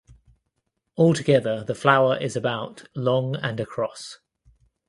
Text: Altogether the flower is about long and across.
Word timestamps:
Altogether 0.97 1.63
the 1.63 1.75
flower 1.75 2.17
is 2.17 2.35
about 2.35 2.89
long 2.95 3.35
and 3.35 3.59
across. 3.59 4.17